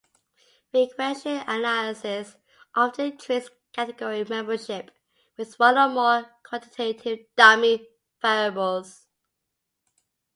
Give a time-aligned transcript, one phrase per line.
[0.73, 2.35] Regression analysis
[2.73, 4.89] often treats category membership
[5.37, 7.87] with one or more quantitative dummy
[8.19, 9.05] variables.